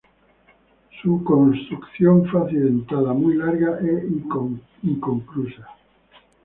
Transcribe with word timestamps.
Su 1.03 1.23
construcción 1.23 2.25
fue 2.27 2.41
accidentada, 2.41 3.13
muy 3.13 3.35
larga 3.35 3.77
e 3.81 4.07
inconclusa. 4.83 5.67